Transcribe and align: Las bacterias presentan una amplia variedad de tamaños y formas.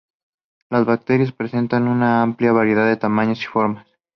Las 0.71 0.83
bacterias 0.83 1.31
presentan 1.31 1.87
una 1.87 2.23
amplia 2.23 2.51
variedad 2.51 2.87
de 2.87 2.97
tamaños 2.97 3.39
y 3.43 3.45
formas. 3.45 3.87